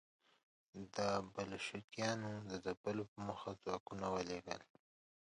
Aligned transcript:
د 0.95 0.97
بلشویکانو 1.33 2.31
د 2.49 2.51
ځپلو 2.65 3.03
په 3.11 3.17
موخه 3.27 3.51
ځواکونه 3.63 4.05
ولېږل. 4.15 4.61